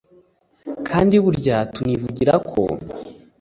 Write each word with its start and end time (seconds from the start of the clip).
kandi 0.87 1.15
burya 1.23 1.57
tunivugirako 1.73 2.61